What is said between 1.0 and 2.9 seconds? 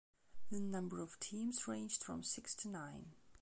of teams ranged from six to